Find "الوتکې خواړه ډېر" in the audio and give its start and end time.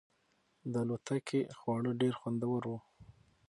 0.83-2.13